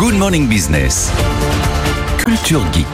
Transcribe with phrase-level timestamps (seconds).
[0.00, 1.10] Good Morning Business.
[2.24, 2.86] Culture Geek.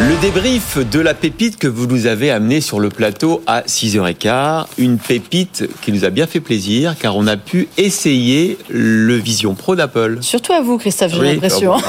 [0.00, 4.64] Le débrief de la pépite que vous nous avez amené sur le plateau à 6h15.
[4.78, 9.54] Une pépite qui nous a bien fait plaisir car on a pu essayer le Vision
[9.54, 10.18] Pro d'Apple.
[10.20, 11.74] Surtout à vous, Christophe, j'ai Oui, l'impression.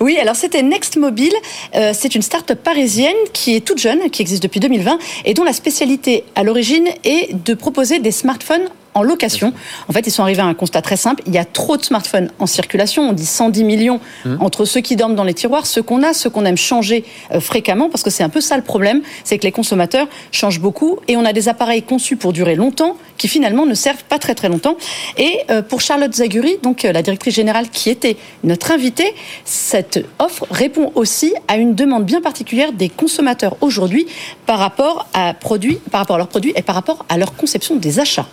[0.00, 1.32] Oui, alors c'était Next Mobile.
[1.74, 5.44] Euh, c'est une start-up parisienne qui est toute jeune, qui existe depuis 2020 et dont
[5.44, 9.52] la spécialité à l'origine est de proposer des smartphones en location.
[9.88, 11.22] En fait, ils sont arrivés à un constat très simple.
[11.26, 13.08] Il y a trop de smartphones en circulation.
[13.08, 14.00] On dit 110 millions
[14.40, 17.40] entre ceux qui dorment dans les tiroirs, ceux qu'on a, ceux qu'on aime changer euh,
[17.40, 20.98] fréquemment, parce que c'est un peu ça le problème, c'est que les consommateurs changent beaucoup
[21.08, 24.34] et on a des appareils conçus pour durer longtemps qui finalement ne servent pas très
[24.34, 24.76] très longtemps.
[25.16, 30.04] Et euh, pour Charlotte Zaguri, donc euh, la directrice générale qui était notre invitée, cette
[30.18, 34.06] offre répond aussi à une demande bien particulière des consommateurs aujourd'hui
[34.46, 37.76] par rapport à produits, par rapport à leurs produits et par rapport à leur conception
[37.76, 38.26] des achats.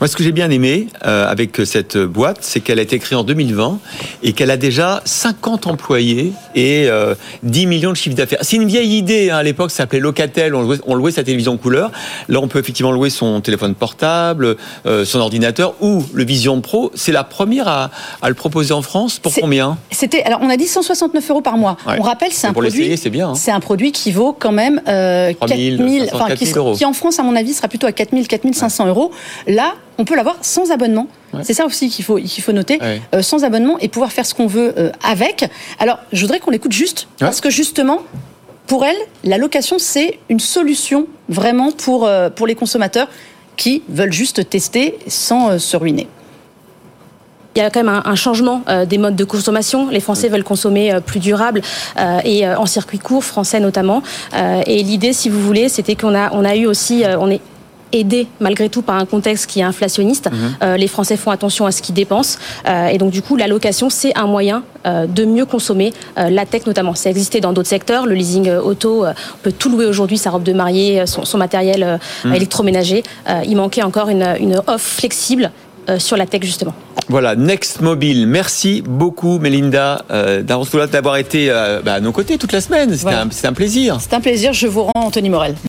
[0.00, 3.16] Moi, ce que j'ai bien aimé euh, avec cette boîte, c'est qu'elle a été créée
[3.18, 3.78] en 2020
[4.22, 8.38] et qu'elle a déjà 50 employés et euh, 10 millions de chiffre d'affaires.
[8.42, 9.30] C'est une vieille idée.
[9.30, 9.36] hein.
[9.38, 10.54] À l'époque, ça s'appelait Locatel.
[10.54, 11.90] On louait, on louait sa télévision couleur.
[12.28, 16.90] Là, on peut effectivement louer son téléphone portable, euh, son ordinateur ou le Vision Pro.
[16.94, 17.90] C'est la première à,
[18.22, 19.18] à le proposer en France.
[19.18, 19.76] Pour combien?
[19.90, 21.76] C'était, alors on a dit 169 euros par mois.
[21.86, 21.96] Ouais.
[21.98, 22.96] On rappelle, c'est un pour produit.
[22.96, 23.34] c'est bien, hein.
[23.34, 26.54] C'est un produit qui vaut quand même euh, 3 000, 4000, 500, enfin qui, 4
[26.54, 26.76] 000 euros.
[26.76, 29.10] qui en France, à mon avis, sera plutôt à 4000, 4500 euros.
[29.46, 31.06] Là, on peut l'avoir sans abonnement.
[31.42, 33.02] C'est ça aussi qu'il faut, qu'il faut noter, Ouais.
[33.14, 35.44] euh, sans abonnement et pouvoir faire ce qu'on veut euh, avec.
[35.80, 38.02] Alors, je voudrais qu'on l'écoute juste, parce que justement,
[38.68, 43.08] pour elle, la location, c'est une solution vraiment pour, euh, pour les consommateurs
[43.56, 46.06] qui veulent juste tester sans euh, se ruiner.
[47.56, 49.88] Il y a quand même un, changement des modes de consommation.
[49.88, 51.62] Les Français veulent consommer plus durable
[52.24, 54.02] et en circuit court, français notamment.
[54.66, 57.40] Et l'idée, si vous voulez, c'était qu'on a, on a eu aussi, on est
[57.94, 60.28] aidé malgré tout par un contexte qui est inflationniste.
[60.62, 62.38] Euh, les Français font attention à ce qu'ils dépensent.
[62.68, 66.28] Euh, et donc, du coup, la location, c'est un moyen euh, de mieux consommer euh,
[66.30, 66.94] la tech notamment.
[66.94, 68.06] Ça existait dans d'autres secteurs.
[68.06, 71.38] Le leasing auto, euh, on peut tout louer aujourd'hui, sa robe de mariée, son, son
[71.38, 73.02] matériel euh, électroménager.
[73.28, 75.50] Euh, il manquait encore une, une offre flexible
[75.88, 76.74] euh, sur la tech, justement.
[77.08, 78.26] Voilà, Next Mobile.
[78.26, 82.90] Merci beaucoup, Melinda euh, d'avoir été euh, bah, à nos côtés toute la semaine.
[82.92, 83.22] C'était Voilà.
[83.22, 83.98] un, c'était un plaisir.
[84.00, 85.54] C'est un plaisir, je vous rends Anthony Morel.